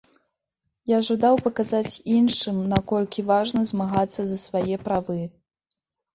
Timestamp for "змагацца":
3.75-4.21